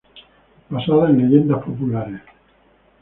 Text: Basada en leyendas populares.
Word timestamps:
Basada 0.71 1.11
en 1.11 1.19
leyendas 1.29 1.63
populares. 1.63 2.21